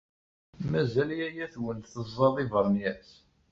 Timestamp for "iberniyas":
2.43-3.09